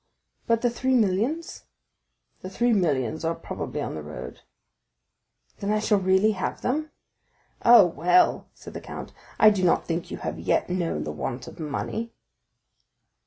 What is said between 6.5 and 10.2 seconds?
them?" "Oh, well," said the count, "I do not think you